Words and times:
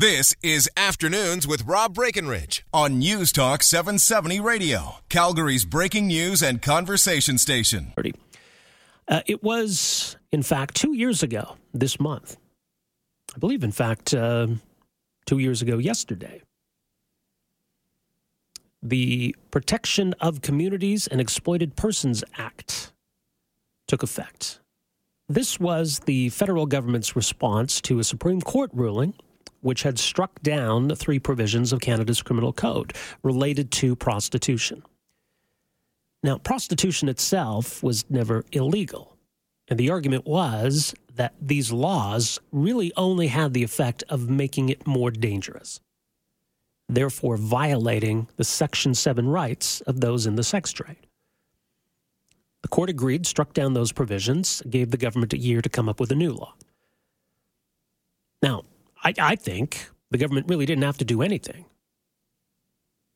This 0.00 0.32
is 0.44 0.70
Afternoons 0.76 1.44
with 1.48 1.64
Rob 1.64 1.94
Breckenridge 1.94 2.64
on 2.72 3.00
News 3.00 3.32
Talk 3.32 3.64
770 3.64 4.38
Radio, 4.38 4.98
Calgary's 5.08 5.64
breaking 5.64 6.06
news 6.06 6.40
and 6.40 6.62
conversation 6.62 7.36
station. 7.36 7.92
Uh, 9.08 9.22
it 9.26 9.42
was, 9.42 10.16
in 10.30 10.44
fact, 10.44 10.76
two 10.76 10.94
years 10.94 11.24
ago 11.24 11.56
this 11.74 11.98
month. 11.98 12.36
I 13.34 13.40
believe, 13.40 13.64
in 13.64 13.72
fact, 13.72 14.14
uh, 14.14 14.46
two 15.26 15.38
years 15.38 15.62
ago 15.62 15.78
yesterday. 15.78 16.42
The 18.80 19.34
Protection 19.50 20.14
of 20.20 20.42
Communities 20.42 21.08
and 21.08 21.20
Exploited 21.20 21.74
Persons 21.74 22.22
Act 22.36 22.92
took 23.88 24.04
effect. 24.04 24.60
This 25.28 25.58
was 25.58 25.98
the 26.06 26.28
federal 26.28 26.66
government's 26.66 27.16
response 27.16 27.80
to 27.80 27.98
a 27.98 28.04
Supreme 28.04 28.40
Court 28.40 28.70
ruling 28.72 29.14
which 29.60 29.82
had 29.82 29.98
struck 29.98 30.40
down 30.42 30.94
three 30.94 31.18
provisions 31.18 31.72
of 31.72 31.80
Canada's 31.80 32.22
criminal 32.22 32.52
code 32.52 32.92
related 33.22 33.70
to 33.72 33.96
prostitution. 33.96 34.82
Now, 36.22 36.38
prostitution 36.38 37.08
itself 37.08 37.82
was 37.82 38.08
never 38.10 38.44
illegal. 38.52 39.16
And 39.68 39.78
the 39.78 39.90
argument 39.90 40.26
was 40.26 40.94
that 41.14 41.34
these 41.40 41.70
laws 41.72 42.40
really 42.52 42.92
only 42.96 43.28
had 43.28 43.52
the 43.52 43.62
effect 43.62 44.02
of 44.08 44.28
making 44.28 44.68
it 44.68 44.86
more 44.86 45.10
dangerous, 45.10 45.80
therefore, 46.88 47.36
violating 47.36 48.28
the 48.36 48.44
Section 48.44 48.94
7 48.94 49.28
rights 49.28 49.80
of 49.82 50.00
those 50.00 50.26
in 50.26 50.36
the 50.36 50.42
sex 50.42 50.72
trade. 50.72 51.06
The 52.62 52.68
court 52.68 52.90
agreed, 52.90 53.26
struck 53.26 53.52
down 53.52 53.74
those 53.74 53.92
provisions, 53.92 54.62
gave 54.68 54.90
the 54.90 54.96
government 54.96 55.32
a 55.32 55.38
year 55.38 55.62
to 55.62 55.68
come 55.68 55.88
up 55.88 56.00
with 56.00 56.10
a 56.10 56.16
new 56.16 56.32
law. 56.32 56.54
Now, 58.42 58.64
I, 59.08 59.14
I 59.32 59.36
think 59.36 59.88
the 60.10 60.18
government 60.18 60.46
really 60.48 60.66
didn't 60.66 60.84
have 60.84 60.98
to 60.98 61.04
do 61.04 61.22
anything. 61.22 61.64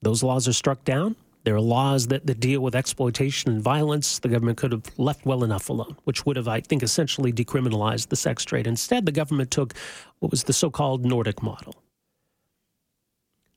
Those 0.01 0.23
laws 0.23 0.49
are 0.49 0.53
struck 0.53 0.85
down. 0.85 1.17
There 1.45 1.55
are 1.55 1.61
laws 1.61 2.07
that, 2.07 2.27
that 2.27 2.41
deal 2.41 2.61
with 2.61 2.75
exploitation 2.75 3.51
and 3.53 3.63
violence. 3.63 4.19
The 4.19 4.29
government 4.29 4.59
could 4.59 4.73
have 4.73 4.85
left 4.97 5.27
well 5.27 5.45
enough 5.45 5.69
alone, 5.69 5.97
which 6.05 6.25
would 6.25 6.37
have, 6.37 6.49
I 6.49 6.61
think, 6.61 6.83
essentially 6.83 7.33
decriminalized 7.33 8.09
the 8.09 8.17
sex 8.17 8.45
trade. 8.45 8.67
Instead, 8.67 9.07
the 9.07 9.13
government 9.13 9.51
took 9.51 9.75
what 10.21 10.31
was 10.31 10.45
the 10.45 10.53
so 10.53 10.71
called 10.71 11.05
Nordic 11.05 11.43
model 11.43 11.75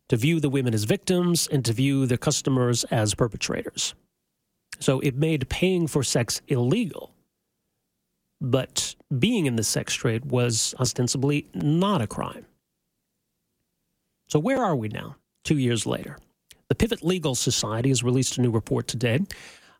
to 0.09 0.17
view 0.17 0.39
the 0.39 0.49
women 0.49 0.73
as 0.73 0.83
victims 0.83 1.47
and 1.47 1.63
to 1.65 1.73
view 1.73 2.05
the 2.05 2.17
customers 2.17 2.83
as 2.85 3.15
perpetrators. 3.15 3.95
So 4.79 4.99
it 4.99 5.15
made 5.15 5.47
paying 5.49 5.87
for 5.87 6.03
sex 6.03 6.41
illegal 6.47 7.14
but 8.51 8.95
being 9.17 9.45
in 9.45 9.55
the 9.55 9.63
sex 9.63 9.93
trade 9.93 10.25
was 10.25 10.75
ostensibly 10.79 11.47
not 11.53 12.01
a 12.01 12.07
crime. 12.07 12.45
So, 14.27 14.39
where 14.39 14.63
are 14.63 14.75
we 14.75 14.89
now, 14.89 15.15
two 15.43 15.57
years 15.57 15.85
later? 15.85 16.17
The 16.69 16.75
Pivot 16.75 17.03
Legal 17.03 17.35
Society 17.35 17.89
has 17.89 18.03
released 18.03 18.37
a 18.37 18.41
new 18.41 18.51
report 18.51 18.87
today 18.87 19.19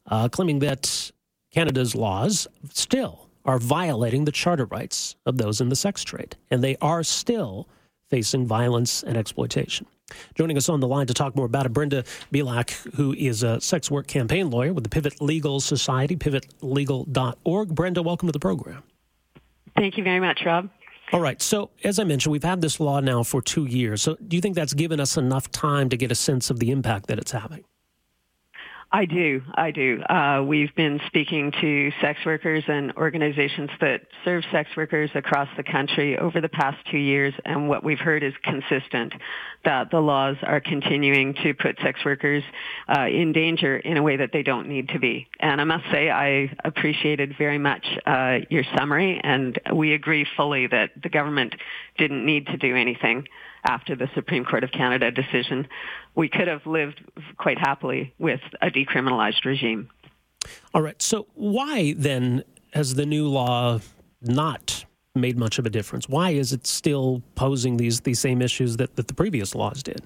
uh, 0.08 0.30
claiming 0.30 0.59
that 0.59 1.11
Canada's 1.52 1.95
laws 1.95 2.48
still 2.71 3.30
are 3.43 3.59
violating 3.59 4.26
the 4.26 4.31
charter 4.31 4.65
rights 4.65 5.15
of 5.26 5.37
those 5.37 5.61
in 5.61 5.70
the 5.70 5.76
sex 5.76 6.03
trade, 6.03 6.36
and 6.49 6.64
they 6.64 6.76
are 6.82 7.03
still 7.03 7.67
facing 8.09 8.45
violence 8.45 9.03
and 9.03 9.17
exploitation. 9.17 9.87
Joining 10.36 10.58
us 10.58 10.70
on 10.70 10.80
the 10.80 10.88
line 10.88 11.08
to 11.08 11.14
talk 11.14 11.36
more 11.36 11.45
about 11.45 11.66
it, 11.66 11.73
Brenda 11.73 12.04
Belak, 12.32 12.71
who 12.95 13.14
is 13.14 13.43
a 13.43 13.60
sex 13.60 13.89
work 13.89 14.08
campaign 14.08 14.49
lawyer 14.49 14.73
with 14.73 14.83
the 14.83 14.89
Pivot 14.89 15.21
Legal 15.21 15.60
Society, 15.60 16.16
pivotlegal.org. 16.16 17.70
Brenda, 17.70 18.02
welcome 18.02 18.27
to 18.27 18.33
the 18.33 18.39
program. 18.39 18.83
Thank 19.76 19.98
you 19.98 20.04
very 20.04 20.20
much, 20.20 20.42
Rob. 20.45 20.70
All 21.11 21.20
right. 21.20 21.42
So, 21.42 21.70
as 21.83 21.99
I 21.99 22.04
mentioned, 22.04 22.32
we've 22.32 22.44
had 22.44 22.61
this 22.61 22.80
law 22.80 22.99
now 22.99 23.23
for 23.23 23.42
two 23.42 23.65
years. 23.65 24.02
So, 24.02 24.15
do 24.27 24.36
you 24.36 24.42
think 24.42 24.55
that's 24.55 24.73
given 24.73 24.99
us 24.99 25.17
enough 25.17 25.52
time 25.52 25.89
to 25.89 25.98
get 25.98 26.11
a 26.11 26.15
sense 26.15 26.49
of 26.49 26.60
the 26.60 26.71
impact 26.71 27.08
that 27.08 27.20
it's 27.20 27.32
having? 27.32 27.64
I 28.91 29.05
do. 29.05 29.41
I 29.55 29.71
do. 29.71 30.01
Uh, 30.03 30.43
we've 30.47 30.73
been 30.75 31.01
speaking 31.07 31.51
to 31.59 31.91
sex 32.01 32.19
workers 32.25 32.63
and 32.67 32.93
organizations 32.95 33.69
that 33.81 34.01
serve 34.23 34.43
sex 34.51 34.69
workers 34.77 35.09
across 35.15 35.49
the 35.57 35.63
country 35.63 36.17
over 36.17 36.39
the 36.39 36.49
past 36.49 36.77
two 36.89 36.97
years, 36.97 37.33
and 37.43 37.67
what 37.67 37.83
we've 37.83 37.99
heard 37.99 38.23
is 38.23 38.33
consistent 38.43 39.13
that 39.65 39.89
the 39.91 39.99
laws 39.99 40.37
are 40.43 40.61
continuing 40.61 41.33
to 41.43 41.53
put 41.53 41.77
sex 41.81 42.05
workers 42.05 42.43
uh, 42.87 43.07
in 43.07 43.33
danger 43.33 43.75
in 43.77 43.97
a 43.97 44.03
way 44.03 44.17
that 44.17 44.29
they 44.31 44.43
don't 44.43 44.69
need 44.69 44.89
to 44.89 44.99
be. 44.99 45.27
And 45.39 45.59
I 45.59 45.63
must 45.63 45.85
say, 45.91 46.09
I 46.09 46.55
appreciated 46.63 47.35
very 47.37 47.57
much 47.57 47.85
uh, 48.05 48.39
your 48.49 48.63
summary, 48.77 49.19
and 49.23 49.59
we 49.73 49.93
agree 49.93 50.25
fully 50.37 50.67
that 50.67 50.91
the 51.02 51.09
government 51.09 51.55
didn't 51.97 52.25
need 52.25 52.47
to 52.47 52.57
do 52.57 52.75
anything 52.75 53.27
after 53.65 53.95
the 53.95 54.09
Supreme 54.14 54.45
Court 54.45 54.64
of 54.64 54.71
Canada 54.71 55.11
decision, 55.11 55.67
we 56.15 56.30
could 56.30 56.48
have 56.48 56.65
lived 56.65 57.02
quite 57.37 57.58
happily 57.58 58.14
with 58.17 58.42
a 58.61 58.70
decriminalized 58.70 59.45
regime. 59.45 59.89
All 60.73 60.81
right. 60.81 61.02
So, 61.02 61.27
why 61.33 61.93
then 61.98 62.43
has 62.73 62.95
the 62.95 63.05
new 63.05 63.27
law 63.27 63.80
not 64.21 64.86
made 65.15 65.37
much 65.37 65.58
of 65.59 65.65
a 65.65 65.70
difference? 65.70 66.08
Why 66.08 66.31
is 66.31 66.53
it 66.53 66.67
still 66.67 67.23
posing 67.36 67.77
these, 67.77 68.02
these 68.02 68.20
same 68.20 68.42
issues 68.42 68.77
that, 68.77 68.95
that 68.95 69.08
the 69.08 69.14
previous 69.14 69.55
laws 69.55 69.82
did? 69.82 70.03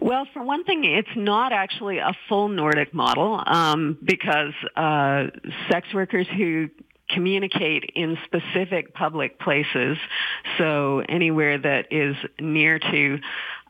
Well, 0.00 0.26
for 0.32 0.44
one 0.44 0.62
thing, 0.64 0.84
it's 0.84 1.08
not 1.16 1.52
actually 1.52 1.98
a 1.98 2.12
full 2.28 2.48
Nordic 2.48 2.94
model 2.94 3.42
um, 3.44 3.98
because 4.02 4.54
uh, 4.76 5.24
sex 5.70 5.88
workers 5.92 6.28
who 6.36 6.68
communicate 7.08 7.90
in 7.94 8.18
specific 8.24 8.94
public 8.94 9.38
places. 9.38 9.96
So 10.58 11.02
anywhere 11.08 11.58
that 11.58 11.92
is 11.92 12.16
near 12.38 12.78
to 12.78 13.18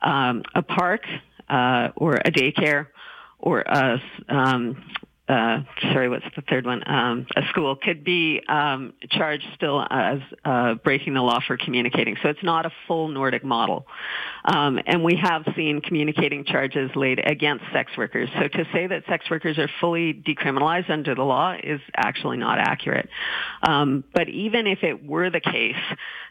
um, 0.02 0.42
a 0.54 0.62
park 0.62 1.04
uh, 1.48 1.88
or 1.96 2.14
a 2.16 2.30
daycare 2.30 2.88
or 3.38 3.60
a 3.60 4.00
um, 4.28 4.82
uh, 5.28 5.58
sorry, 5.92 6.08
what's 6.08 6.24
the 6.36 6.42
third 6.42 6.64
one? 6.64 6.82
Um, 6.86 7.26
a 7.36 7.42
school 7.50 7.76
could 7.76 8.02
be 8.02 8.40
um, 8.48 8.94
charged 9.10 9.44
still 9.54 9.86
as 9.90 10.20
uh, 10.42 10.74
breaking 10.74 11.12
the 11.14 11.20
law 11.20 11.40
for 11.46 11.58
communicating. 11.58 12.16
So 12.22 12.30
it's 12.30 12.42
not 12.42 12.64
a 12.64 12.72
full 12.86 13.08
Nordic 13.08 13.44
model. 13.44 13.86
Um, 14.44 14.78
and 14.86 15.04
we 15.04 15.16
have 15.22 15.44
seen 15.54 15.82
communicating 15.82 16.46
charges 16.46 16.90
laid 16.96 17.20
against 17.22 17.64
sex 17.74 17.92
workers. 17.98 18.30
So 18.40 18.48
to 18.48 18.64
say 18.72 18.86
that 18.86 19.04
sex 19.06 19.28
workers 19.30 19.58
are 19.58 19.68
fully 19.80 20.14
decriminalized 20.14 20.88
under 20.88 21.14
the 21.14 21.24
law 21.24 21.54
is 21.62 21.80
actually 21.94 22.38
not 22.38 22.58
accurate. 22.58 23.10
Um, 23.62 24.04
but 24.14 24.30
even 24.30 24.66
if 24.66 24.82
it 24.82 25.04
were 25.04 25.28
the 25.28 25.40
case 25.40 25.76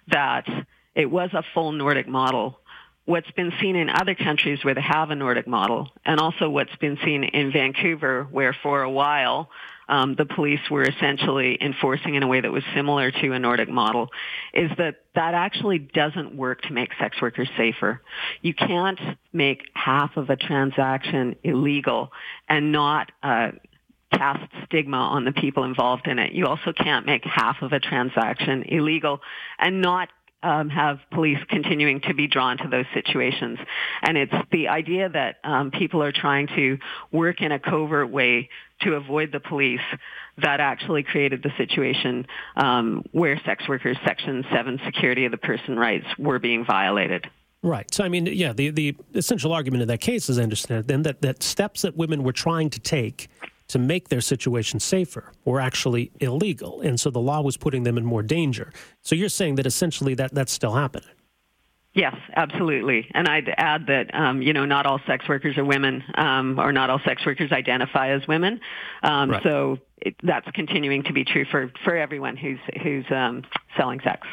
that 0.08 0.48
it 0.96 1.06
was 1.06 1.30
a 1.34 1.44
full 1.54 1.72
Nordic 1.72 2.08
model, 2.08 2.60
what's 3.08 3.32
been 3.32 3.54
seen 3.62 3.78
in 3.78 3.90
other 3.90 4.16
countries 4.16 4.60
where 4.64 4.76
they 4.76 4.82
have 4.82 5.12
a 5.12 5.16
Nordic 5.16 5.48
model, 5.48 5.90
and 6.06 6.20
also 6.20 6.50
what's 6.50 6.76
been 6.76 6.98
seen 7.06 7.24
in 7.24 7.54
Vancouver, 7.54 8.28
where 8.30 8.54
for 8.62 8.82
a 8.82 8.92
while 8.92 9.50
um, 9.88 10.16
the 10.16 10.26
police 10.26 10.60
were 10.70 10.84
essentially 10.84 11.58
enforcing 11.62 12.16
in 12.16 12.24
a 12.24 12.28
way 12.28 12.42
that 12.42 12.52
was 12.52 12.64
similar 12.76 13.10
to 13.10 13.32
a 13.32 13.40
Nordic 13.40 13.70
model, 13.70 14.10
is 14.54 14.70
that 14.78 14.96
that 15.16 15.34
actually 15.34 15.80
doesn't 15.80 16.36
work 16.36 16.62
to 16.64 16.74
make 16.74 16.90
sex 17.00 17.16
workers 17.22 17.48
safer. 17.56 18.02
You 18.42 18.54
can't 18.54 19.00
make 19.32 19.62
half 19.74 20.18
of 20.18 20.30
a 20.30 20.36
transaction 20.36 21.38
illegal 21.44 22.12
and 22.50 22.74
not 22.74 23.14
uh, 23.24 23.52
cast 24.12 24.52
stigma 24.66 24.98
on 24.98 25.24
the 25.24 25.32
people 25.32 25.64
involved 25.64 26.08
in 26.08 26.20
it. 26.20 26.34
You 26.34 26.48
also 26.48 26.74
can't 26.74 27.06
make 27.06 27.24
half 27.24 27.62
of 27.62 27.72
a 27.72 27.80
transaction 27.80 28.64
illegal 28.64 29.22
and 29.58 29.82
not 29.82 30.10
um, 30.44 30.70
have 30.70 31.00
police 31.12 31.40
continuing 31.50 32.02
to 32.02 32.14
be 32.14 32.28
drawn 32.28 32.58
to 32.58 32.68
those 32.68 32.86
situations. 32.94 33.60
And 34.02 34.18
it's 34.18 34.34
the 34.52 34.68
idea 34.68 35.10
that 35.10 35.38
um, 35.44 35.72
people 35.72 36.04
are 36.04 36.12
trying 36.12 36.48
to 36.56 36.78
work 37.12 37.42
in 37.42 37.52
a 37.52 37.60
covert 37.60 38.10
way 38.10 38.50
to 38.82 38.94
avoid 38.94 39.32
the 39.32 39.40
police 39.40 39.82
that 40.38 40.60
actually 40.60 41.04
created 41.04 41.42
the 41.42 41.52
situation 41.58 42.28
um, 42.56 43.04
where 43.12 43.42
sex 43.46 43.68
workers' 43.68 43.98
Section 44.06 44.46
7 44.52 44.80
security 44.86 45.26
of 45.26 45.32
the 45.32 45.38
person 45.38 45.78
rights 45.78 46.06
were 46.20 46.38
being 46.38 46.64
violated. 46.64 47.28
Right. 47.64 47.92
So, 47.92 48.04
I 48.04 48.10
mean, 48.10 48.28
yeah, 48.28 48.54
the, 48.54 48.70
the 48.70 48.96
essential 49.16 49.52
argument 49.52 49.82
in 49.82 49.88
that 49.88 50.00
case, 50.00 50.30
as 50.30 50.38
I 50.38 50.44
understand 50.44 50.82
it, 50.82 50.88
then 50.88 51.02
that, 51.02 51.22
that 51.24 51.42
steps 51.42 51.82
that 51.82 51.98
women 51.98 52.24
were 52.24 52.32
trying 52.32 52.70
to 52.70 52.80
take 52.80 53.30
to 53.68 53.80
make 53.80 54.10
their 54.10 54.22
situation 54.22 54.80
safer 54.80 55.32
were 55.46 55.60
actually 55.60 56.12
illegal. 56.20 56.82
And 56.82 57.00
so 57.00 57.10
the 57.10 57.20
law 57.20 57.42
was 57.42 57.58
putting 57.58 57.84
them 57.84 57.98
in 57.98 58.06
more 58.06 58.24
danger. 58.24 58.72
So 59.02 59.16
you're 59.16 59.30
saying 59.30 59.56
that 59.56 59.66
essentially 59.66 60.14
that, 60.16 60.34
that's 60.34 60.52
still 60.52 60.74
happening. 60.74 61.10
Yes, 61.94 62.16
absolutely. 62.36 63.08
And 63.16 63.28
I'd 63.28 63.50
add 63.58 63.88
that, 63.88 64.14
um, 64.14 64.42
you 64.44 64.54
know, 64.54 64.66
not 64.66 64.86
all 64.86 65.00
sex 65.08 65.28
workers 65.28 65.58
are 65.58 65.66
women, 65.66 66.04
um, 66.14 66.60
or 66.60 66.72
not 66.72 66.92
all 66.92 67.00
sex 67.04 67.26
workers 67.26 67.52
identify 67.52 68.10
as 68.10 68.28
women. 68.28 68.60
Um, 69.02 69.32
right. 69.32 69.42
So 69.42 69.80
it, 69.98 70.16
that's 70.22 70.48
continuing 70.52 71.02
to 71.04 71.14
be 71.14 71.26
true 71.26 71.46
for, 71.50 71.72
for 71.84 71.98
everyone 71.98 72.38
who's, 72.38 72.60
who's 72.84 73.06
um, 73.10 73.44
selling 73.76 74.00
sex. 74.04 74.28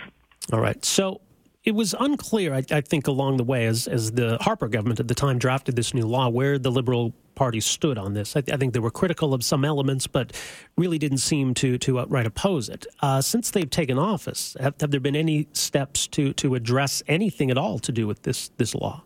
All 0.52 0.60
right. 0.60 0.84
So 0.84 1.22
it 1.64 1.74
was 1.74 1.94
unclear, 1.98 2.54
I, 2.54 2.62
I, 2.70 2.82
think, 2.82 3.06
along 3.06 3.38
the 3.38 3.44
way, 3.44 3.66
as, 3.66 3.86
as 3.86 4.12
the 4.12 4.36
Harper 4.40 4.68
government 4.68 5.00
at 5.00 5.08
the 5.08 5.14
time 5.14 5.38
drafted 5.38 5.76
this 5.76 5.94
new 5.94 6.06
law, 6.06 6.28
where 6.28 6.58
the 6.58 6.70
Liberal 6.70 7.14
Party 7.34 7.60
stood 7.60 7.96
on 7.96 8.12
this. 8.12 8.36
I, 8.36 8.42
I 8.52 8.58
think 8.58 8.74
they 8.74 8.80
were 8.80 8.90
critical 8.90 9.32
of 9.32 9.42
some 9.42 9.64
elements, 9.64 10.06
but 10.06 10.36
really 10.76 10.98
didn't 10.98 11.18
seem 11.18 11.54
to, 11.54 11.78
to 11.78 12.00
outright 12.00 12.26
oppose 12.26 12.68
it. 12.68 12.86
Uh, 13.00 13.22
since 13.22 13.50
they've 13.50 13.68
taken 13.68 13.98
office, 13.98 14.56
have, 14.60 14.74
have 14.80 14.90
there 14.90 15.00
been 15.00 15.16
any 15.16 15.48
steps 15.52 16.06
to, 16.08 16.34
to 16.34 16.54
address 16.54 17.02
anything 17.08 17.50
at 17.50 17.56
all 17.56 17.78
to 17.78 17.92
do 17.92 18.06
with 18.06 18.22
this, 18.22 18.50
this 18.58 18.74
law? 18.74 19.02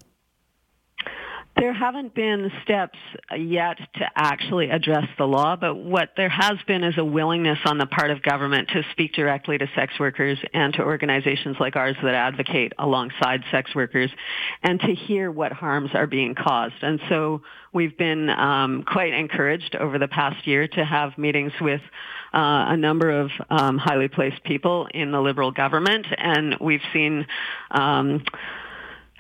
There 1.58 1.72
haven't 1.72 2.14
been 2.14 2.52
steps 2.62 2.98
yet 3.36 3.78
to 3.96 4.08
actually 4.14 4.70
address 4.70 5.06
the 5.18 5.24
law, 5.24 5.56
but 5.56 5.74
what 5.74 6.10
there 6.16 6.28
has 6.28 6.56
been 6.68 6.84
is 6.84 6.96
a 6.98 7.04
willingness 7.04 7.58
on 7.64 7.78
the 7.78 7.86
part 7.86 8.12
of 8.12 8.22
government 8.22 8.68
to 8.68 8.82
speak 8.92 9.14
directly 9.14 9.58
to 9.58 9.66
sex 9.74 9.94
workers 9.98 10.38
and 10.54 10.72
to 10.74 10.82
organizations 10.82 11.56
like 11.58 11.74
ours 11.74 11.96
that 12.02 12.14
advocate 12.14 12.74
alongside 12.78 13.42
sex 13.50 13.74
workers 13.74 14.08
and 14.62 14.78
to 14.80 14.94
hear 14.94 15.32
what 15.32 15.50
harms 15.50 15.90
are 15.94 16.06
being 16.06 16.36
caused. 16.36 16.76
And 16.80 17.00
so 17.08 17.42
we've 17.72 17.98
been 17.98 18.30
um, 18.30 18.84
quite 18.84 19.12
encouraged 19.12 19.74
over 19.74 19.98
the 19.98 20.08
past 20.08 20.46
year 20.46 20.68
to 20.68 20.84
have 20.84 21.18
meetings 21.18 21.52
with 21.60 21.80
uh, 22.32 22.66
a 22.68 22.76
number 22.76 23.10
of 23.10 23.30
um, 23.50 23.78
highly 23.78 24.06
placed 24.06 24.44
people 24.44 24.86
in 24.94 25.10
the 25.10 25.20
Liberal 25.20 25.50
government, 25.50 26.06
and 26.16 26.56
we've 26.60 26.82
seen 26.92 27.26
um, 27.70 28.22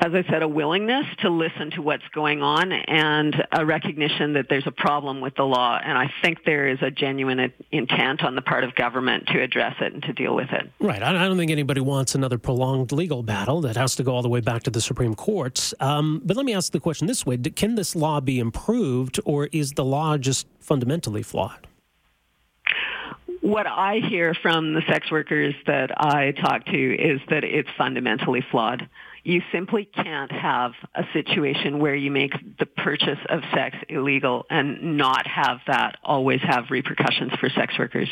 as 0.00 0.14
I 0.14 0.22
said, 0.30 0.42
a 0.42 0.48
willingness 0.48 1.06
to 1.22 1.28
listen 1.30 1.72
to 1.72 1.82
what's 1.82 2.06
going 2.14 2.40
on 2.40 2.70
and 2.70 3.34
a 3.50 3.66
recognition 3.66 4.34
that 4.34 4.46
there's 4.48 4.66
a 4.66 4.70
problem 4.70 5.20
with 5.20 5.34
the 5.34 5.42
law. 5.42 5.78
And 5.82 5.98
I 5.98 6.12
think 6.22 6.44
there 6.44 6.68
is 6.68 6.78
a 6.82 6.90
genuine 6.90 7.52
intent 7.72 8.22
on 8.22 8.36
the 8.36 8.42
part 8.42 8.62
of 8.62 8.76
government 8.76 9.26
to 9.28 9.42
address 9.42 9.74
it 9.80 9.92
and 9.92 10.02
to 10.04 10.12
deal 10.12 10.36
with 10.36 10.50
it. 10.52 10.70
Right. 10.78 11.02
I 11.02 11.12
don't 11.12 11.36
think 11.36 11.50
anybody 11.50 11.80
wants 11.80 12.14
another 12.14 12.38
prolonged 12.38 12.92
legal 12.92 13.24
battle 13.24 13.60
that 13.62 13.76
has 13.76 13.96
to 13.96 14.04
go 14.04 14.14
all 14.14 14.22
the 14.22 14.28
way 14.28 14.40
back 14.40 14.62
to 14.64 14.70
the 14.70 14.80
Supreme 14.80 15.16
Court. 15.16 15.72
Um, 15.80 16.22
but 16.24 16.36
let 16.36 16.46
me 16.46 16.54
ask 16.54 16.70
the 16.70 16.80
question 16.80 17.08
this 17.08 17.26
way 17.26 17.36
Can 17.36 17.74
this 17.74 17.96
law 17.96 18.20
be 18.20 18.38
improved, 18.38 19.18
or 19.24 19.46
is 19.46 19.72
the 19.72 19.84
law 19.84 20.16
just 20.16 20.46
fundamentally 20.60 21.22
flawed? 21.22 21.66
what 23.40 23.66
I 23.66 24.00
hear 24.06 24.34
from 24.34 24.74
the 24.74 24.82
sex 24.88 25.10
workers 25.10 25.54
that 25.66 25.90
I 25.98 26.32
talk 26.32 26.66
to 26.66 26.94
is 26.94 27.20
that 27.30 27.44
it's 27.44 27.68
fundamentally 27.78 28.44
flawed 28.50 28.88
you 29.24 29.42
simply 29.52 29.84
can't 29.84 30.32
have 30.32 30.72
a 30.94 31.04
situation 31.12 31.78
where 31.78 31.94
you 31.94 32.10
make 32.10 32.32
the 32.58 32.66
purchase 32.66 33.18
of 33.28 33.40
sex 33.54 33.76
illegal 33.88 34.46
and 34.50 34.96
not 34.96 35.26
have 35.26 35.58
that 35.66 35.98
always 36.02 36.40
have 36.42 36.70
repercussions 36.70 37.32
for 37.40 37.48
sex 37.48 37.78
workers. 37.78 38.08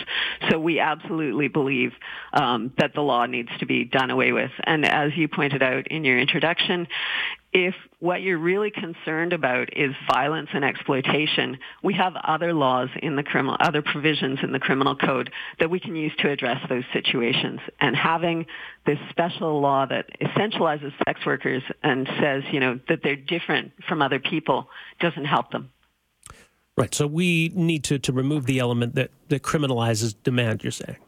So 0.51 0.59
we 0.59 0.81
absolutely 0.81 1.49
believe 1.49 1.93
um, 2.33 2.73
that 2.79 2.95
the 2.95 3.03
law 3.03 3.27
needs 3.27 3.51
to 3.59 3.67
be 3.67 3.85
done 3.85 4.11
away 4.11 4.33
with. 4.33 4.51
And 4.65 4.85
as 4.85 5.17
you 5.17 5.29
pointed 5.29 5.63
out 5.63 5.89
in 5.89 6.05
your 6.05 6.19
introduction, 6.19 6.87
if 7.57 7.75
what 8.01 8.21
you're 8.21 8.37
really 8.37 8.71
concerned 8.71 9.33
about 9.33 9.75
is 9.75 9.95
violence 10.13 10.51
and 10.53 10.63
exploitation, 10.63 11.57
we 11.83 11.95
have 11.95 12.13
other 12.23 12.53
laws 12.53 12.91
in 13.03 13.17
the 13.17 13.23
criminal, 13.23 13.57
other 13.59 13.81
provisions 13.81 14.41
in 14.43 14.53
the 14.53 14.59
criminal 14.59 14.95
code 14.95 15.31
that 15.59 15.71
we 15.71 15.81
can 15.81 15.97
use 15.97 16.13
to 16.19 16.29
address 16.31 16.59
those 16.69 16.85
situations. 16.93 17.61
And 17.81 17.97
having 17.97 18.45
this 18.85 18.99
special 19.09 19.59
law 19.59 19.87
that 19.87 20.05
essentializes 20.21 20.93
sex 21.07 21.25
workers 21.25 21.63
and 21.83 22.07
says, 22.21 22.43
you 22.53 22.61
know, 22.61 22.79
that 22.91 23.01
they're 23.03 23.17
different 23.17 23.73
from 23.89 24.03
other 24.03 24.19
people 24.19 24.69
doesn't 25.01 25.25
help 25.25 25.51
them. 25.51 25.71
Right. 26.77 26.95
So 26.95 27.07
we 27.07 27.51
need 27.55 27.85
to, 27.85 27.99
to 28.01 28.13
remove 28.13 28.45
the 28.45 28.59
element 28.59 28.97
that, 28.97 29.13
that 29.31 29.43
criminalizes 29.43 30.15
demand, 30.23 30.63
you're 30.63 30.73
saying? 30.73 30.99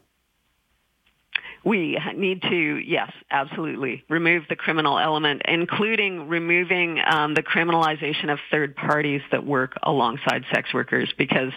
We 1.63 1.97
need 2.15 2.41
to, 2.43 2.77
yes, 2.77 3.11
absolutely, 3.29 4.03
remove 4.09 4.43
the 4.49 4.55
criminal 4.55 4.97
element, 4.97 5.41
including 5.45 6.27
removing 6.27 6.99
um, 7.05 7.33
the 7.33 7.43
criminalization 7.43 8.31
of 8.31 8.39
third 8.49 8.75
parties 8.75 9.21
that 9.31 9.45
work 9.45 9.73
alongside 9.83 10.45
sex 10.53 10.73
workers, 10.73 11.11
because 11.17 11.51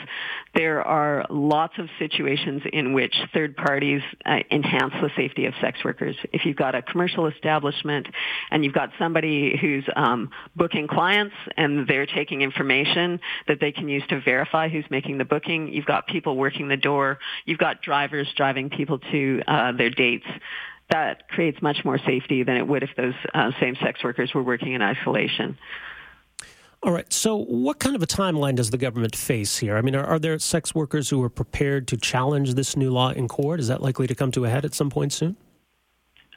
there 0.55 0.83
are 0.83 1.25
lots 1.31 1.75
of 1.79 1.89
situations 1.99 2.63
in 2.73 2.93
which 2.93 3.15
third 3.33 3.57
parties 3.57 4.03
uh, 4.27 4.39
enhance 4.51 4.93
the 5.01 5.11
safety 5.17 5.47
of 5.47 5.55
sex 5.61 5.79
workers. 5.85 6.17
If 6.33 6.45
you've 6.45 6.57
got 6.57 6.75
a 6.75 6.83
commercial 6.83 7.27
establishment 7.27 8.09
and 8.51 8.65
you've 8.65 8.75
got 8.75 8.91
somebody 8.99 9.57
who's 9.61 9.85
um, 9.95 10.31
booking 10.57 10.89
clients 10.89 11.35
and 11.57 11.87
they're 11.87 12.07
taking 12.07 12.43
information 12.43 13.21
that 13.47 13.61
they 13.61 13.73
can 13.73 13.89
use 13.89 14.03
to 14.09 14.21
verify 14.21 14.69
who's 14.69 14.85
making 14.91 15.19
the 15.19 15.25
booking, 15.25 15.73
you've 15.73 15.87
got 15.87 16.07
people 16.07 16.37
working 16.37 16.69
the 16.69 16.77
door, 16.77 17.19
you've 17.45 17.59
got 17.59 17.83
drivers 17.83 18.29
driving 18.37 18.69
people 18.69 18.99
to 18.99 19.43
uh, 19.47 19.73
their 19.73 19.91
dates, 19.93 20.27
that 20.91 21.29
creates 21.29 21.63
much 21.63 21.85
more 21.85 21.99
safety 21.99 22.43
than 22.43 22.57
it 22.57 22.67
would 22.67 22.83
if 22.83 22.91
those 22.97 23.15
uh, 23.35 23.51
same-sex 23.61 24.03
workers 24.05 24.35
were 24.35 24.43
working 24.43 24.73
in 24.75 24.83
isolation. 24.83 25.57
All 26.85 26.93
right. 26.93 27.11
So, 27.13 27.37
what 27.37 27.79
kind 27.79 27.95
of 27.95 28.03
a 28.03 28.07
timeline 28.07 28.57
does 28.57 28.71
the 28.71 28.77
government 28.77 29.15
face 29.15 29.59
here? 29.59 29.77
I 29.77 29.83
mean, 29.83 29.95
are, 29.95 30.05
are, 30.05 30.19
there 30.19 30.37
sex 30.41 30.75
workers 30.75 31.09
who 31.09 31.23
are 31.23 31.31
prepared 31.31 31.87
to 31.89 31.97
challenge 31.97 32.55
this 32.55 32.77
new 32.77 32.91
law 32.91 33.11
in 33.11 33.29
court? 33.29 33.61
Is 33.61 33.69
that 33.69 33.81
likely 33.81 34.09
to 34.09 34.17
come 34.17 34.33
to 34.33 34.45
a 34.45 34.51
head 34.51 34.65
at 34.65 34.75
some 34.75 34.91
point 34.91 35.13
soon? 35.13 35.37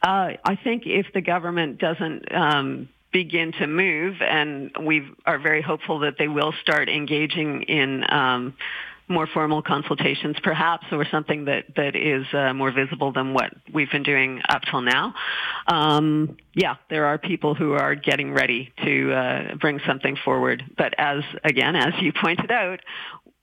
Uh, 0.04 0.34
I 0.44 0.56
think 0.64 0.84
if 0.86 1.08
the 1.16 1.22
government 1.22 1.80
doesn't 1.80 2.32
um, 2.32 2.90
begin 3.12 3.54
to 3.54 3.66
move, 3.66 4.22
and 4.22 4.70
we 4.80 5.10
are 5.26 5.40
very 5.40 5.64
hopeful 5.64 6.00
that 6.00 6.20
they 6.20 6.28
will 6.28 6.54
start 6.62 6.90
engaging 6.90 7.64
in 7.64 8.04
um, 8.14 8.54
more 9.08 9.28
formal 9.28 9.62
consultations 9.62 10.36
perhaps 10.44 10.86
or 10.92 11.06
something 11.12 11.46
that, 11.46 11.66
that 11.76 11.96
is 11.96 12.26
uh, 12.34 12.54
more 12.54 12.72
visible 12.72 13.12
than 13.12 13.34
what 13.34 13.52
we've 13.74 13.92
been 13.92 14.04
doing 14.04 14.42
up 14.50 14.64
till 14.70 14.82
now. 14.82 15.14
Um, 15.68 16.38
yeah, 16.54 16.76
there 16.90 17.06
are 17.06 17.18
people 17.18 17.54
who 17.54 17.74
are 17.74 17.96
getting 17.96 18.34
ready 18.34 18.74
to 18.84 19.14
uh, 19.14 19.56
bring 19.56 19.80
something 19.86 20.18
forward. 20.24 20.64
But 20.78 20.94
as, 20.98 21.24
again, 21.44 21.76
as 21.76 21.94
you 22.02 22.14
pointed 22.14 22.52
out, 22.52 22.80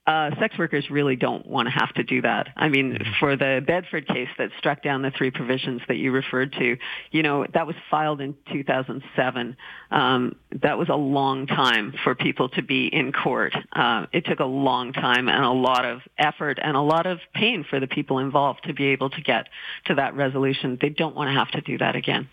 uh, 0.06 0.30
sex 0.40 0.58
workers 0.58 0.90
really 0.90 1.14
don't 1.14 1.46
want 1.46 1.66
to 1.66 1.70
have 1.70 1.92
to 1.94 2.02
do 2.02 2.22
that. 2.22 2.48
I 2.56 2.68
mean, 2.68 2.94
mm-hmm. 2.94 3.12
for 3.20 3.36
the 3.36 3.62
Bedford 3.64 4.08
case 4.08 4.28
that 4.36 4.50
struck 4.58 4.82
down 4.82 5.02
the 5.02 5.12
three 5.16 5.30
provisions 5.30 5.80
that 5.86 5.96
you 5.96 6.10
referred 6.10 6.52
to, 6.54 6.76
you 7.12 7.22
know, 7.22 7.46
that 7.54 7.68
was 7.68 7.76
filed 7.88 8.20
in 8.20 8.34
2007. 8.52 9.56
Um, 9.92 10.36
that 10.60 10.76
was 10.76 10.88
a 10.88 10.96
long 10.96 11.46
time 11.46 11.94
for 12.02 12.16
people 12.16 12.48
to 12.50 12.62
be 12.62 12.86
in 12.86 13.12
court. 13.12 13.54
Uh, 13.72 14.06
it 14.12 14.24
took 14.26 14.40
a 14.40 14.44
long 14.44 14.92
time 14.92 15.28
and 15.28 15.44
a 15.44 15.50
lot 15.50 15.84
of 15.84 16.00
effort 16.18 16.58
and 16.60 16.76
a 16.76 16.80
lot 16.80 17.06
of 17.06 17.20
pain 17.32 17.64
for 17.68 17.78
the 17.78 17.86
people 17.86 18.18
involved 18.18 18.64
to 18.64 18.74
be 18.74 18.86
able 18.86 19.10
to 19.10 19.20
get 19.20 19.48
to 19.84 19.94
that 19.94 20.16
resolution. 20.16 20.78
They 20.80 20.88
don't 20.88 21.14
want 21.14 21.28
to 21.28 21.34
have 21.34 21.50
to 21.52 21.60
do 21.60 21.78
that 21.78 21.94
again 21.94 22.28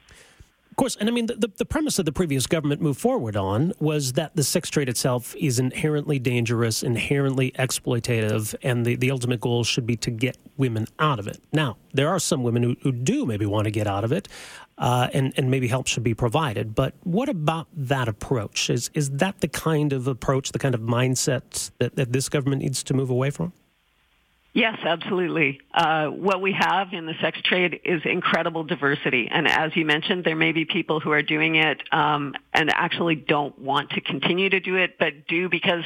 course, 0.79 0.95
and 0.95 1.09
I 1.09 1.11
mean, 1.11 1.25
the, 1.25 1.51
the 1.57 1.65
premise 1.65 1.97
that 1.97 2.03
the 2.03 2.13
previous 2.13 2.47
government 2.47 2.81
moved 2.81 2.99
forward 2.99 3.35
on 3.35 3.73
was 3.79 4.13
that 4.13 4.35
the 4.35 4.43
sex 4.43 4.69
trade 4.69 4.87
itself 4.87 5.35
is 5.35 5.59
inherently 5.59 6.19
dangerous, 6.19 6.83
inherently 6.83 7.51
exploitative, 7.51 8.55
and 8.63 8.85
the, 8.85 8.95
the 8.95 9.11
ultimate 9.11 9.41
goal 9.41 9.65
should 9.65 9.85
be 9.85 9.97
to 9.97 10.09
get 10.09 10.37
women 10.55 10.87
out 10.97 11.19
of 11.19 11.27
it. 11.27 11.41
Now, 11.51 11.77
there 11.93 12.07
are 12.07 12.19
some 12.19 12.43
women 12.43 12.63
who, 12.63 12.75
who 12.81 12.93
do 12.93 13.25
maybe 13.25 13.45
want 13.45 13.65
to 13.65 13.71
get 13.71 13.87
out 13.87 14.05
of 14.05 14.13
it, 14.13 14.29
uh, 14.77 15.09
and, 15.13 15.33
and 15.35 15.51
maybe 15.51 15.67
help 15.67 15.87
should 15.87 16.03
be 16.03 16.13
provided. 16.13 16.73
But 16.73 16.93
what 17.03 17.27
about 17.27 17.67
that 17.75 18.07
approach? 18.07 18.69
Is, 18.69 18.89
is 18.93 19.11
that 19.11 19.41
the 19.41 19.49
kind 19.49 19.91
of 19.91 20.07
approach, 20.07 20.53
the 20.53 20.59
kind 20.59 20.73
of 20.73 20.81
mindset 20.81 21.71
that, 21.79 21.97
that 21.97 22.13
this 22.13 22.29
government 22.29 22.61
needs 22.61 22.83
to 22.83 22.93
move 22.93 23.09
away 23.09 23.31
from? 23.31 23.51
Yes, 24.59 24.77
absolutely. 24.83 25.61
Uh, 25.73 26.07
what 26.07 26.41
we 26.41 26.51
have 26.51 26.89
in 26.91 27.05
the 27.05 27.13
sex 27.21 27.39
trade 27.45 27.79
is 27.85 28.01
incredible 28.03 28.65
diversity. 28.65 29.29
And 29.31 29.47
as 29.47 29.73
you 29.73 29.85
mentioned, 29.85 30.25
there 30.25 30.35
may 30.35 30.51
be 30.51 30.65
people 30.65 30.99
who 30.99 31.13
are 31.13 31.21
doing 31.21 31.55
it 31.55 31.81
um, 31.93 32.35
and 32.53 32.69
actually 32.69 33.15
don't 33.15 33.57
want 33.57 33.91
to 33.91 34.01
continue 34.01 34.49
to 34.49 34.59
do 34.59 34.75
it, 34.75 34.99
but 34.99 35.27
do 35.29 35.47
because 35.47 35.85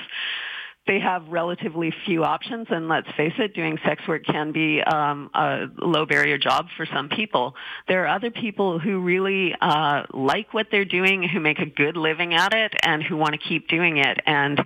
they 0.87 0.99
have 0.99 1.27
relatively 1.27 1.93
few 2.05 2.23
options. 2.23 2.65
And 2.71 2.89
let's 2.89 3.07
face 3.15 3.33
it, 3.37 3.53
doing 3.53 3.77
sex 3.85 4.01
work 4.07 4.25
can 4.25 4.51
be 4.51 4.81
um, 4.81 5.29
a 5.35 5.67
low 5.77 6.07
barrier 6.07 6.39
job 6.39 6.65
for 6.75 6.87
some 6.87 7.09
people. 7.09 7.53
There 7.87 8.03
are 8.05 8.15
other 8.15 8.31
people 8.31 8.79
who 8.79 9.01
really 9.01 9.53
uh, 9.61 10.03
like 10.11 10.51
what 10.51 10.69
they're 10.71 10.83
doing, 10.83 11.21
who 11.21 11.39
make 11.39 11.59
a 11.59 11.67
good 11.67 11.95
living 11.95 12.33
at 12.33 12.55
it, 12.55 12.73
and 12.81 13.03
who 13.03 13.17
want 13.17 13.33
to 13.33 13.37
keep 13.37 13.67
doing 13.67 13.97
it. 13.97 14.19
And 14.25 14.59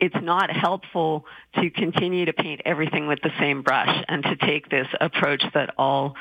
it's 0.00 0.16
not 0.22 0.50
helpful 0.50 1.24
to 1.56 1.70
continue 1.70 2.24
to 2.24 2.32
paint 2.32 2.62
everything 2.64 3.06
with 3.06 3.20
the 3.22 3.30
same 3.38 3.62
brush 3.62 4.04
and 4.08 4.22
to 4.24 4.36
take 4.36 4.68
this 4.68 4.86
approach 5.00 5.42
that 5.54 5.74
all 5.76 6.14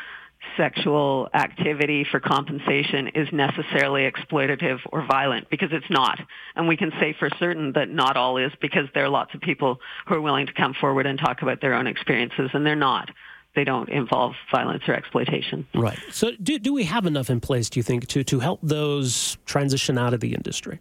sexual 0.56 1.30
activity 1.34 2.06
for 2.10 2.20
compensation 2.20 3.10
is 3.10 3.28
necessarily 3.32 4.10
exploitative 4.10 4.80
or 4.92 5.06
violent 5.06 5.50
because 5.50 5.70
it's 5.72 5.90
not. 5.90 6.18
And 6.56 6.68
we 6.68 6.78
can 6.78 6.92
say 7.00 7.14
for 7.18 7.30
certain 7.40 7.74
that 7.74 7.90
not 7.90 8.16
all 8.16 8.38
is 8.38 8.52
because 8.62 8.86
there 8.94 9.04
are 9.04 9.10
lots 9.10 9.34
of 9.34 9.42
people 9.42 9.80
who 10.08 10.16
are 10.16 10.22
willing 10.22 10.48
to 10.48 10.54
come 10.54 10.74
forward 10.74 11.06
and 11.06 11.20
talk 11.20 11.42
about 11.42 11.60
their 11.62 11.74
own 11.74 11.88
experiences 11.88 12.50
and 12.54 12.66
they're 12.66 12.76
not. 12.76 13.10
they 13.56 13.64
don't 13.64 13.90
involve 13.90 14.34
violence 14.52 14.84
or 14.88 14.94
exploitation. 14.94 15.68
Right. 15.74 15.98
So, 16.12 16.32
do, 16.42 16.60
do 16.60 16.72
we 16.72 16.84
have 16.86 17.06
enough 17.06 17.30
in 17.30 17.40
place, 17.40 17.70
do 17.70 17.80
you 17.80 17.84
think, 17.84 18.08
to, 18.08 18.24
to 18.24 18.40
help 18.40 18.60
those 18.62 19.38
transition 19.46 19.98
out 19.98 20.14
of 20.14 20.20
the 20.20 20.34
industry, 20.34 20.80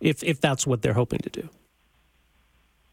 if, 0.00 0.22
if 0.22 0.40
that's 0.40 0.66
what 0.66 0.82
they're 0.82 0.94
hoping 0.94 1.18
to 1.20 1.30
do? 1.30 1.48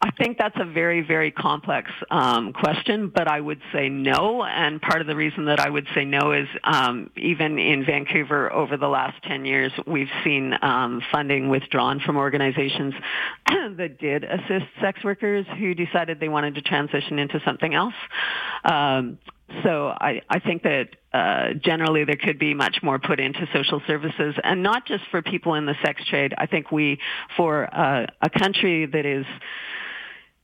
I 0.04 0.10
think 0.10 0.36
that's 0.36 0.56
a 0.58 0.64
very, 0.64 1.00
very 1.00 1.30
complex 1.30 1.88
um, 2.10 2.52
question, 2.52 3.12
but 3.14 3.28
I 3.28 3.40
would 3.40 3.60
say 3.72 3.88
no. 3.88 4.42
And 4.42 4.82
part 4.82 5.00
of 5.00 5.06
the 5.06 5.14
reason 5.14 5.44
that 5.44 5.60
I 5.60 5.70
would 5.70 5.86
say 5.94 6.04
no 6.04 6.32
is 6.32 6.48
um, 6.64 7.10
even 7.16 7.56
in 7.56 7.84
Vancouver 7.84 8.52
over 8.52 8.76
the 8.76 8.88
last 8.88 9.22
10 9.22 9.44
years, 9.44 9.70
we've 9.86 10.10
seen 10.24 10.54
um, 10.60 11.02
funding 11.12 11.50
withdrawn 11.50 12.00
from 12.00 12.16
organizations 12.16 12.94
that 13.46 13.98
did 14.00 14.24
assist 14.24 14.66
sex 14.80 15.04
workers 15.04 15.46
who 15.56 15.72
decided 15.72 16.18
they 16.18 16.28
wanted 16.28 16.56
to 16.56 16.62
transition 16.62 17.20
into 17.20 17.40
something 17.44 17.72
else. 17.72 17.94
Um, 18.64 19.18
so 19.62 19.88
I, 19.88 20.22
I 20.28 20.40
think 20.40 20.64
that 20.64 20.88
uh, 21.12 21.54
generally 21.62 22.04
there 22.04 22.16
could 22.16 22.40
be 22.40 22.54
much 22.54 22.78
more 22.82 22.98
put 22.98 23.20
into 23.20 23.46
social 23.52 23.80
services, 23.86 24.34
and 24.42 24.64
not 24.64 24.84
just 24.84 25.04
for 25.12 25.22
people 25.22 25.54
in 25.54 25.66
the 25.66 25.76
sex 25.84 26.04
trade. 26.08 26.34
I 26.36 26.46
think 26.46 26.72
we, 26.72 26.98
for 27.36 27.72
uh, 27.72 28.06
a 28.20 28.30
country 28.30 28.86
that 28.86 29.06
is 29.06 29.26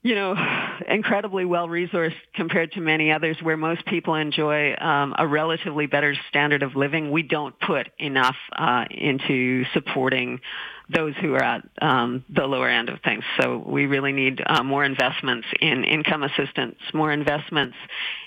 you 0.03 0.15
know, 0.15 0.35
incredibly 0.89 1.45
well 1.45 1.69
resourced 1.69 2.15
compared 2.35 2.73
to 2.73 2.81
many 2.81 3.13
others 3.13 3.37
where 3.43 3.57
most 3.57 3.85
people 3.87 4.15
enjoy 4.15 4.75
um, 4.75 5.15
a 5.19 5.27
relatively 5.27 5.87
better 5.87 6.15
standard 6.29 6.63
of 6.63 6.77
living. 6.77 7.11
We 7.11 7.23
don't 7.23 7.59
put 7.59 7.89
enough 7.99 8.37
uh, 8.57 8.85
into 8.91 9.65
supporting 9.73 10.41
those 10.91 11.15
who 11.21 11.35
are 11.35 11.43
at 11.43 11.69
um, 11.83 12.25
the 12.31 12.47
lower 12.47 12.69
end 12.69 12.89
of 12.89 13.01
things. 13.03 13.23
So 13.39 13.59
we 13.59 13.85
really 13.85 14.13
need 14.13 14.41
uh, 14.45 14.63
more 14.63 14.85
investments 14.85 15.47
in 15.61 15.85
income 15.85 16.23
assistance, 16.23 16.77
more 16.95 17.13
investments 17.13 17.77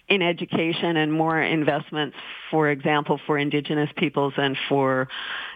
in 0.07 0.21
education, 0.21 0.97
and 0.97 1.11
more 1.11 1.41
investments, 1.41 2.17
for 2.51 2.69
example, 2.69 3.19
for 3.25 3.39
Indigenous 3.39 3.89
peoples 3.97 4.33
and 4.37 4.55
for 4.69 5.07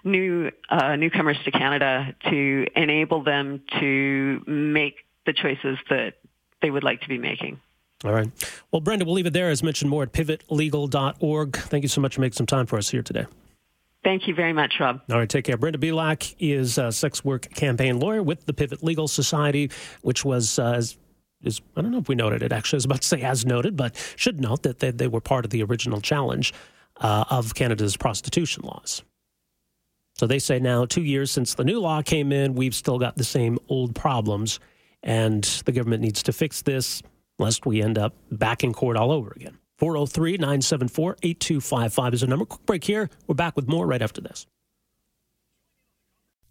new 0.03 0.49
uh, 0.69 0.95
newcomers 0.95 1.37
to 1.45 1.51
Canada 1.51 2.15
to 2.29 2.65
enable 2.75 3.23
them 3.23 3.61
to 3.79 4.41
make 4.47 5.04
the 5.25 5.33
choices 5.33 5.77
that 5.89 6.15
they 6.61 6.71
would 6.71 6.83
like 6.83 7.01
to 7.01 7.09
be 7.09 7.17
making. 7.17 7.59
All 8.03 8.13
right. 8.13 8.29
Well, 8.71 8.81
Brenda, 8.81 9.05
we'll 9.05 9.15
leave 9.15 9.25
it 9.25 9.33
there. 9.33 9.49
As 9.49 9.63
mentioned, 9.63 9.89
more 9.89 10.03
at 10.03 10.11
pivotlegal.org. 10.11 11.57
Thank 11.57 11.83
you 11.83 11.87
so 11.87 12.01
much 12.01 12.15
for 12.15 12.21
making 12.21 12.35
some 12.35 12.45
time 12.45 12.65
for 12.65 12.77
us 12.77 12.89
here 12.89 13.01
today. 13.01 13.25
Thank 14.03 14.27
you 14.27 14.35
very 14.35 14.53
much, 14.53 14.75
Rob. 14.79 15.01
All 15.09 15.17
right, 15.17 15.27
take 15.27 15.45
care. 15.45 15.57
Brenda 15.57 15.79
Belak 15.79 16.35
is 16.37 16.77
a 16.77 16.91
sex 16.91 17.25
work 17.25 17.49
campaign 17.55 17.99
lawyer 17.99 18.21
with 18.21 18.45
the 18.45 18.53
Pivot 18.53 18.83
Legal 18.83 19.07
Society, 19.07 19.71
which 20.01 20.23
was. 20.23 20.59
Uh, 20.59 20.81
is, 21.43 21.61
I 21.75 21.81
don't 21.81 21.91
know 21.91 21.99
if 21.99 22.07
we 22.07 22.15
noted 22.15 22.41
it 22.41 22.51
actually. 22.51 22.77
I 22.77 22.79
was 22.79 22.85
about 22.85 23.01
to 23.01 23.07
say 23.07 23.21
as 23.21 23.45
noted, 23.45 23.75
but 23.75 23.95
should 24.15 24.39
note 24.39 24.63
that 24.63 24.79
they, 24.79 24.91
they 24.91 25.07
were 25.07 25.21
part 25.21 25.45
of 25.45 25.51
the 25.51 25.63
original 25.63 26.01
challenge 26.01 26.53
uh, 27.01 27.25
of 27.29 27.53
Canada's 27.53 27.97
prostitution 27.97 28.63
laws. 28.63 29.03
So 30.15 30.25
they 30.27 30.39
say 30.39 30.59
now, 30.59 30.85
two 30.85 31.03
years 31.03 31.29
since 31.29 31.53
the 31.53 31.63
new 31.63 31.79
law 31.79 32.01
came 32.01 32.31
in, 32.31 32.55
we've 32.55 32.73
still 32.73 32.97
got 32.97 33.17
the 33.17 33.23
same 33.23 33.59
old 33.67 33.95
problems 33.95 34.59
and 35.05 35.43
the 35.65 35.71
government 35.71 36.01
needs 36.01 36.21
to 36.23 36.33
fix 36.33 36.61
this 36.63 37.01
lest 37.39 37.65
we 37.65 37.81
end 37.81 37.97
up 37.97 38.13
back 38.31 38.63
in 38.63 38.73
court 38.73 38.97
all 38.97 39.11
over 39.11 39.31
again. 39.35 39.57
403 39.77 40.37
974 40.37 41.17
8255 41.21 42.13
is 42.13 42.23
a 42.23 42.27
number. 42.27 42.45
Quick 42.45 42.65
break 42.65 42.83
here. 42.83 43.09
We're 43.27 43.35
back 43.35 43.55
with 43.55 43.67
more 43.67 43.85
right 43.85 44.01
after 44.01 44.21
this. 44.21 44.47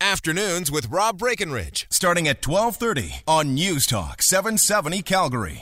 Afternoons 0.01 0.71
with 0.71 0.91
Rob 0.91 1.19
Breckenridge, 1.19 1.87
starting 1.91 2.29
at 2.29 2.47
1230 2.47 3.23
on 3.27 3.55
News 3.55 3.87
Talk 3.87 4.21
770 4.21 5.03
Calgary. 5.03 5.53